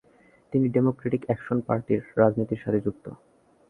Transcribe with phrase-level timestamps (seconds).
[0.53, 3.05] তিনি democratic action পার্টির রাজনীতির সাথে যুক্ত।